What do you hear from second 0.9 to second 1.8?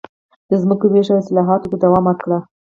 وېش او اصلاحاتو ته